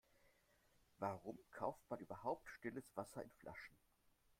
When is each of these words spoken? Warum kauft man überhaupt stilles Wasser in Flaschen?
Warum 0.97 1.37
kauft 1.51 1.87
man 1.91 1.99
überhaupt 1.99 2.49
stilles 2.49 2.91
Wasser 2.97 3.21
in 3.21 3.29
Flaschen? 3.33 3.77